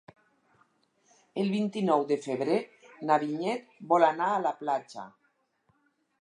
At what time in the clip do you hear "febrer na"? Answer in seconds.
2.23-3.19